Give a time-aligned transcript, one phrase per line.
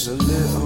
[0.00, 0.59] is a little